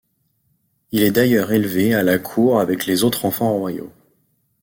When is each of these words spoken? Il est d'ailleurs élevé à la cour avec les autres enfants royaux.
Il 0.91 1.03
est 1.03 1.11
d'ailleurs 1.11 1.51
élevé 1.51 1.93
à 1.93 2.01
la 2.01 2.17
cour 2.17 2.59
avec 2.59 2.87
les 2.87 3.03
autres 3.03 3.23
enfants 3.25 3.53
royaux. 3.55 3.91